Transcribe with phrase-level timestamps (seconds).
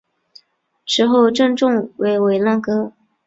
[0.83, 2.91] 池后正中为文澜阁。